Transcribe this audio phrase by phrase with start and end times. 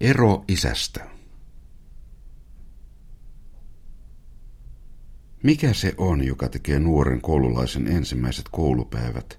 [0.00, 1.06] Ero isästä.
[5.42, 9.38] Mikä se on, joka tekee nuoren koululaisen ensimmäiset koulupäivät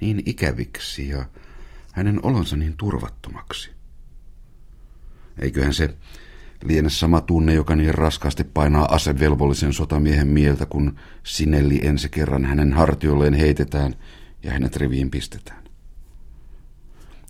[0.00, 1.24] niin ikäviksi ja
[1.92, 3.70] hänen olonsa niin turvattomaksi?
[5.38, 5.96] Eiköhän se
[6.64, 12.72] liene sama tunne, joka niin raskaasti painaa asevelvollisen sotamiehen mieltä, kun Sinelli ensi kerran hänen
[12.72, 13.94] hartiolleen heitetään
[14.42, 15.64] ja hänet riviin pistetään.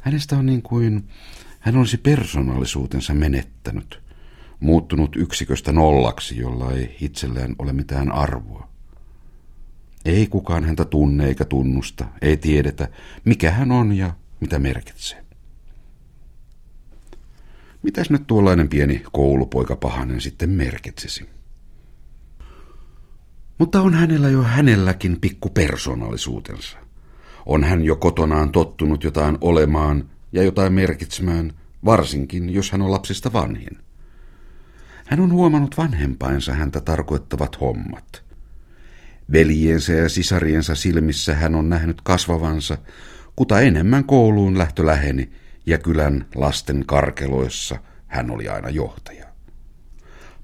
[0.02, 1.08] Hänestä on niin kuin
[1.68, 4.02] hän olisi persoonallisuutensa menettänyt,
[4.60, 8.68] muuttunut yksiköstä nollaksi, jolla ei itsellään ole mitään arvoa.
[10.04, 12.88] Ei kukaan häntä tunne eikä tunnusta, ei tiedetä,
[13.24, 15.24] mikä hän on ja mitä merkitsee.
[17.82, 21.28] Mitäs nyt tuollainen pieni koulupoika pahanen sitten merkitsisi?
[23.58, 26.78] Mutta on hänellä jo hänelläkin pikku persoonallisuutensa.
[27.46, 31.52] On hän jo kotonaan tottunut jotain olemaan ja jotain merkitsemään,
[31.84, 33.78] varsinkin jos hän on lapsista vanhin.
[35.06, 38.22] Hän on huomannut vanhempainsa häntä tarkoittavat hommat.
[39.32, 42.78] Veljiensä ja sisariensa silmissä hän on nähnyt kasvavansa,
[43.36, 45.30] kuta enemmän kouluun lähtö läheni,
[45.66, 49.26] ja kylän lasten karkeloissa hän oli aina johtaja.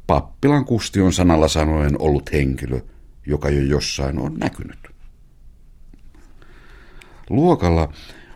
[0.07, 2.81] Pappilan Kusti on sanalla sanoen ollut henkilö,
[3.27, 4.79] joka jo jossain on näkynyt.
[7.31, 7.93] Luokalla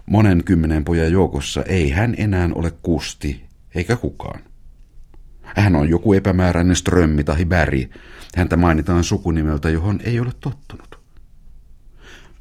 [0.09, 4.41] monen kymmenen pojan joukossa ei hän enää ole Kusti eikä kukaan.
[5.43, 7.91] Hän on joku epämääräinen strömmi tai bäri.
[8.37, 11.01] Häntä mainitaan sukunimeltä, johon ei ole tottunut.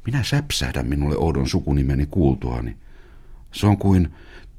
[0.06, 2.76] Minä säpsähdän minulle oudon sukunimeni kuultuani.
[3.52, 4.12] Se on kuin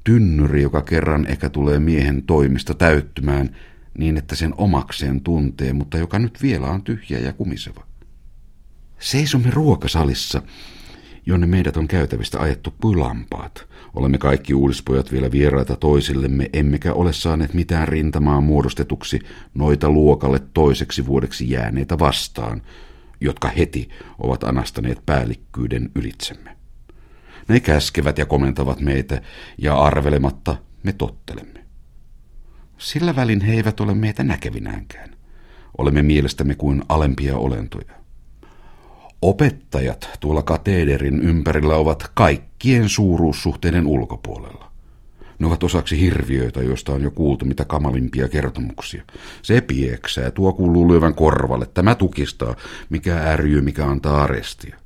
[0.04, 3.56] tynnyri, joka kerran ehkä tulee miehen toimista täyttymään
[3.98, 7.86] niin, että sen omakseen tuntee, mutta joka nyt vielä on tyhjä ja kumiseva.
[8.98, 10.42] Seisomme ruokasalissa,
[11.30, 13.66] jonne meidät on käytävistä ajettu pylampaat.
[13.94, 19.18] Olemme kaikki uudispojat vielä vieraita toisillemme, emmekä ole saaneet mitään rintamaa muodostetuksi
[19.54, 22.62] noita luokalle toiseksi vuodeksi jääneitä vastaan,
[23.20, 23.88] jotka heti
[24.18, 26.56] ovat anastaneet päällikkyyden ylitsemme.
[27.48, 29.22] Ne käskevät ja komentavat meitä,
[29.58, 31.64] ja arvelematta me tottelemme.
[32.78, 35.10] Sillä välin he eivät ole meitä näkevinäänkään.
[35.78, 37.99] Olemme mielestämme kuin alempia olentoja.
[39.22, 44.70] Opettajat tuolla kateederin ympärillä ovat kaikkien suuruussuhteiden ulkopuolella.
[45.38, 49.04] Ne ovat osaksi hirviöitä, joista on jo kuultu mitä kamalimpia kertomuksia.
[49.42, 52.56] Se pieksää, tuo kuuluu lyövän korvalle, tämä tukistaa,
[52.90, 54.76] mikä ärjyy, mikä antaa arestia.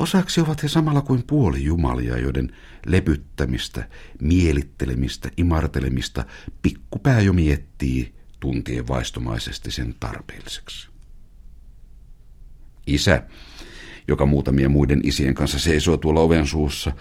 [0.00, 2.56] Osaksi ovat he samalla kuin puoli jumalia, joiden
[2.86, 3.88] lepyttämistä,
[4.22, 6.24] mielittelemistä, imartelemista
[6.62, 10.87] pikkupää jo miettii tuntien vaistomaisesti sen tarpeelliseksi.
[12.88, 13.22] Isä,
[14.08, 16.92] joka muutamia muiden isien kanssa seisoo tuolla oven suussa,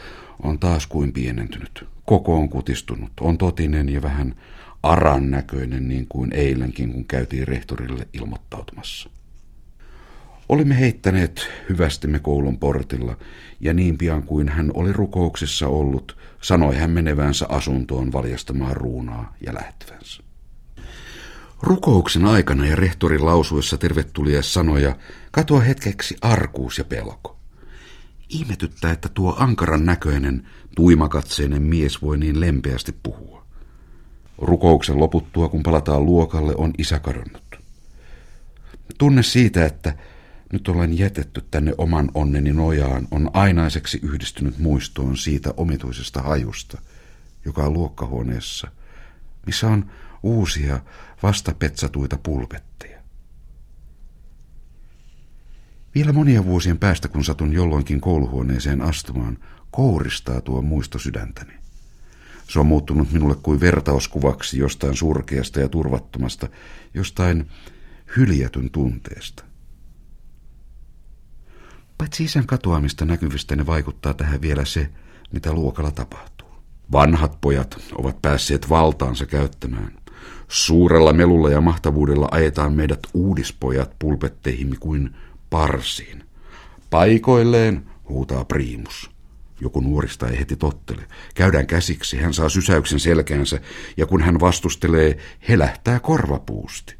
[0.43, 1.87] on taas kuin pienentynyt.
[2.05, 4.35] Koko on kutistunut, on totinen ja vähän
[4.83, 9.09] aran näköinen niin kuin eilenkin, kun käytiin rehtorille ilmoittautumassa.
[10.49, 13.17] Olimme heittäneet hyvästimme koulun portilla,
[13.59, 19.53] ja niin pian kuin hän oli rukouksessa ollut, sanoi hän menevänsä asuntoon valjastamaan ruunaa ja
[19.53, 20.23] lähtevänsä.
[21.61, 24.95] Rukouksen aikana ja rehtorin lausuessa tervetulia sanoja
[25.31, 27.37] katoa hetkeksi arkuus ja pelko.
[28.29, 33.45] Ihmetyttää, että tuo ankaran näköinen, tuimakatseinen mies voi niin lempeästi puhua.
[34.37, 37.55] Rukouksen loputtua, kun palataan luokalle, on isä kadonnut.
[38.97, 39.95] Tunne siitä, että
[40.53, 46.81] nyt olen jätetty tänne oman onneni nojaan, on ainaiseksi yhdistynyt muistoon siitä omituisesta hajusta,
[47.45, 48.67] joka on luokkahuoneessa,
[49.45, 49.85] missä on
[50.23, 50.79] uusia
[51.23, 53.01] vastapetsatuita pulpetteja.
[55.95, 59.37] Vielä monia vuosien päästä, kun satun jolloinkin kouluhuoneeseen astumaan,
[59.71, 61.53] kouristaa tuo muisto sydäntäni.
[62.49, 66.47] Se on muuttunut minulle kuin vertauskuvaksi jostain surkeasta ja turvattomasta,
[66.93, 67.49] jostain
[68.17, 69.43] hyljätyn tunteesta.
[71.97, 74.89] Paitsi isän katoamista näkyvistä ne vaikuttaa tähän vielä se,
[75.33, 76.47] mitä luokalla tapahtuu.
[76.91, 80.06] Vanhat pojat ovat päässeet valtaansa käyttämään.
[80.47, 85.15] Suurella melulla ja mahtavuudella ajetaan meidät uudispojat pulpetteihimme kuin
[85.49, 86.23] parsiin.
[86.89, 89.11] Paikoilleen huutaa priimus.
[89.61, 91.07] Joku nuorista ei heti tottele.
[91.35, 93.59] Käydään käsiksi, hän saa sysäyksen selkäänsä,
[93.97, 95.17] ja kun hän vastustelee,
[95.49, 96.95] he lähtää korvapuusti.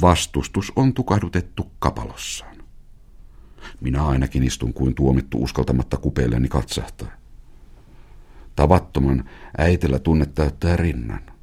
[0.00, 2.56] Vastustus on tukahdutettu kapalossaan.
[3.80, 7.08] Minä ainakin istun kuin tuomittu uskaltamatta kupeilleni katsahtaa.
[8.56, 11.37] Tavattoman äitellä tunne täyttää rinnan.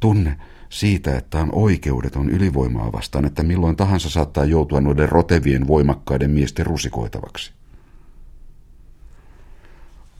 [0.00, 0.36] Tunne
[0.68, 6.66] siitä, että on oikeudeton ylivoimaa vastaan, että milloin tahansa saattaa joutua noiden rotevien voimakkaiden miesten
[6.66, 7.52] rusikoitavaksi.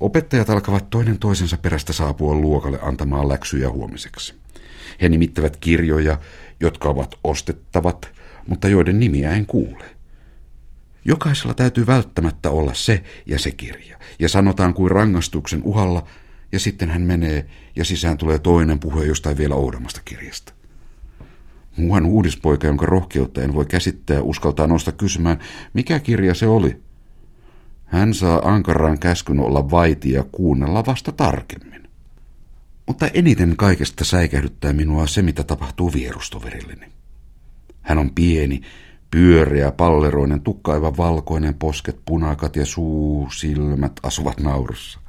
[0.00, 4.34] Opettajat alkavat toinen toisensa perästä saapua luokalle antamaan läksyjä huomiseksi.
[5.02, 6.19] He nimittävät kirjoja,
[6.61, 8.08] jotka ovat ostettavat,
[8.46, 9.84] mutta joiden nimiä en kuule.
[11.05, 16.06] Jokaisella täytyy välttämättä olla se ja se kirja, ja sanotaan kuin rangaistuksen uhalla,
[16.56, 20.53] ja sitten hän menee, ja sisään tulee toinen puhe jostain vielä oudommasta kirjasta.
[21.76, 25.38] Muuhan uudispoika, jonka rohkeutta en voi käsittää, uskaltaa nousta kysymään,
[25.73, 26.81] mikä kirja se oli.
[27.85, 31.88] Hän saa ankaran käskyn olla vaiti ja kuunnella vasta tarkemmin.
[32.87, 36.87] Mutta eniten kaikesta säikähdyttää minua se, mitä tapahtuu vierustoverilleni.
[37.82, 38.61] Hän on pieni,
[39.11, 45.06] pyöreä, palleroinen, tukkaiva valkoinen, posket punakat ja suu, silmät asuvat naurussa.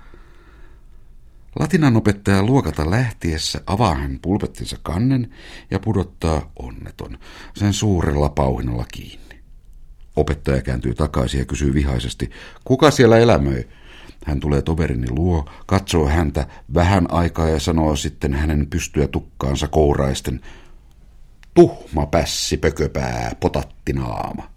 [1.59, 5.33] Latinan opettaja luokata lähtiessä avaa hän pulpettinsa kannen
[5.71, 7.18] ja pudottaa onneton
[7.56, 9.39] sen suurella pauhinalla kiinni.
[10.15, 12.30] Opettaja kääntyy takaisin ja kysyy vihaisesti,
[12.63, 13.68] kuka siellä elämöi?
[14.25, 20.42] Hän tulee toverini luo, katsoo häntä vähän aikaa ja sanoo sitten hänen pystyä tukkaansa kouraisten,
[21.53, 24.50] tuhma pässi, pököpää, potattinaama.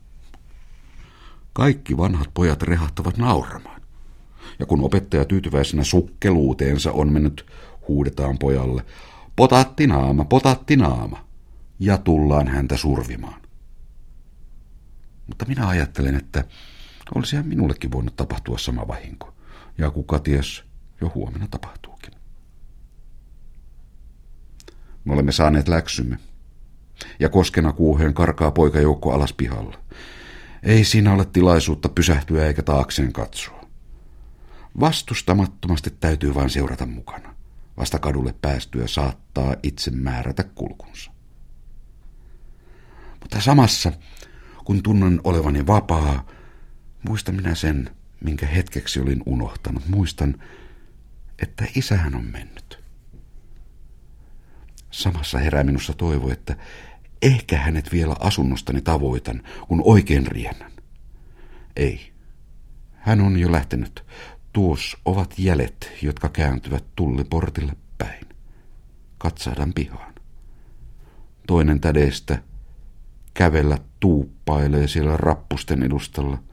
[1.53, 3.80] Kaikki vanhat pojat rehahtavat nauramaan.
[4.61, 7.47] Ja kun opettaja tyytyväisenä sukkeluuteensa on mennyt,
[7.89, 8.85] huudetaan pojalle,
[9.37, 11.25] potattinaama, potattinaama,
[11.79, 13.41] ja tullaan häntä survimaan.
[15.27, 16.45] Mutta minä ajattelen, että
[17.15, 19.35] olisihan minullekin voinut tapahtua sama vahinko.
[19.79, 20.65] Ja kuka ties,
[21.01, 22.13] jo huomenna tapahtuukin.
[25.05, 26.19] Me olemme saaneet läksymme.
[27.21, 29.79] Ja koskena kuuheen karkaa poikajoukko alas pihalla.
[30.63, 33.60] Ei siinä ole tilaisuutta pysähtyä eikä taakseen katsoa.
[34.81, 37.35] Vastustamattomasti täytyy vain seurata mukana.
[37.77, 41.11] Vasta kadulle päästyä saattaa itse määrätä kulkunsa.
[43.21, 43.93] Mutta samassa,
[44.65, 46.27] kun tunnen olevani vapaa,
[47.09, 47.91] muistan minä sen,
[48.25, 49.89] minkä hetkeksi olin unohtanut.
[49.89, 50.43] Muistan,
[51.43, 52.85] että isähän on mennyt.
[54.91, 56.57] Samassa herää minussa toivo, että
[57.23, 60.73] ehkä hänet vielä asunnostani tavoitan, kun oikein riennän.
[61.77, 62.13] Ei.
[62.95, 64.05] Hän on jo lähtenyt.
[64.53, 68.27] Tuos ovat jäljet, jotka kääntyvät tulliportille päin.
[69.19, 70.15] Katsahdan pihaan.
[71.47, 72.43] Toinen tädeistä
[73.35, 76.39] kävellä tuuppailee siellä rappusten edustalla–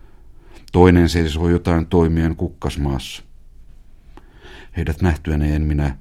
[0.72, 3.24] Toinen seisoo jotain toimien kukkasmaassa.
[4.78, 5.98] Heidät nähtyäni en minä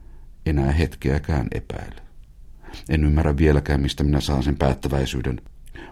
[0.47, 2.03] enää hetkeäkään epäile.
[2.89, 5.41] En ymmärrä vieläkään, mistä minä saan sen päättäväisyyden.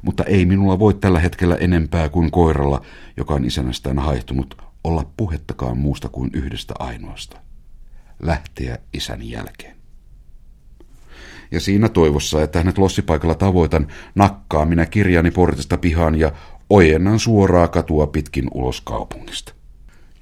[0.03, 2.83] Mutta ei minulla voi tällä hetkellä enempää kuin koiralla,
[3.17, 7.37] joka on isänästään haihtunut, olla puhettakaan muusta kuin yhdestä ainoasta.
[8.23, 9.77] Lähteä isän jälkeen.
[11.51, 16.33] Ja siinä toivossa, että hänet lossipaikalla tavoitan, nakkaa minä kirjani portista pihaan ja
[16.71, 19.55] ojennan suoraa katua pitkin ulos kaupungista.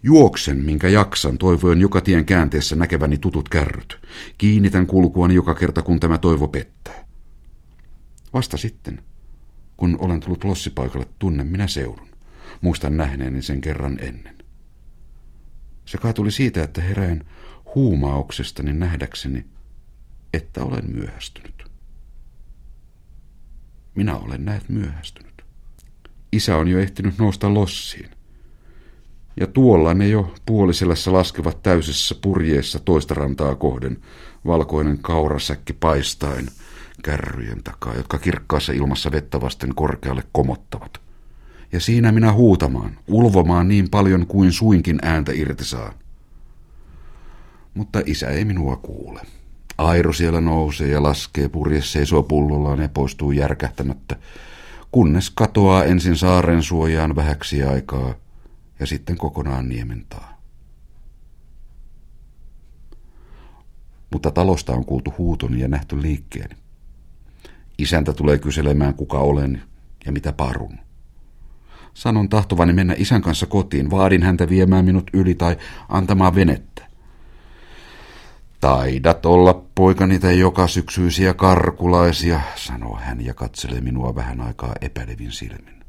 [0.03, 4.01] Juoksen, minkä jaksan, toivoin joka tien käänteessä näkeväni tutut kärryt.
[4.39, 7.05] Kiinnitän kulkuani joka kerta, kun tämä toivo pettää.
[8.33, 9.03] Vasta sitten,
[9.77, 12.09] kun olen tullut lossipaikalle, tunnen minä seudun.
[12.61, 14.42] Muistan nähneeni sen kerran ennen.
[15.85, 17.25] Se kai tuli siitä, että herään
[17.75, 19.45] huumauksestani nähdäkseni,
[20.33, 21.65] että olen myöhästynyt.
[23.95, 25.45] Minä olen näet myöhästynyt.
[26.33, 28.11] Isä on jo ehtinyt nousta lossiin.
[29.41, 33.97] Ja tuolla ne jo puoliselässä laskevat täysessä purjeessa toista rantaa kohden,
[34.47, 36.49] valkoinen kaurasäkki paistaen
[37.03, 41.01] kärryjen takaa, jotka kirkkaassa ilmassa vettä vasten korkealle komottavat.
[41.73, 45.95] Ja siinä minä huutamaan, ulvomaan niin paljon kuin suinkin ääntä irti saan.
[47.75, 49.21] Mutta isä ei minua kuule.
[49.79, 54.17] Airo siellä nousee ja laskee, purje seisoo pullollaan ja poistuu järkähtämättä,
[54.91, 58.15] kunnes katoaa ensin saaren suojaan vähäksi aikaa
[58.81, 60.43] ja sitten kokonaan niementaa.
[64.13, 66.57] Mutta talosta on kuultu huutoni ja nähty liikkeeni.
[67.79, 69.63] Isäntä tulee kyselemään, kuka olen
[70.07, 70.79] ja mitä parun.
[71.95, 75.57] Sanon tahtovani mennä isän kanssa kotiin, vaadin häntä viemään minut yli tai
[75.89, 76.87] antamaan venettä.
[78.61, 85.33] Taidat olla poika niitä joka syksyisiä karkulaisia, sanoo hän ja katselee minua vähän aikaa epäilevin
[85.33, 85.85] silmin.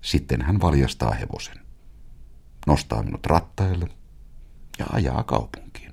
[0.00, 1.56] Sitten hän valjastaa hevosen,
[2.66, 3.88] nostaa minut rattaille
[4.78, 5.83] ja ajaa kaupunkiin.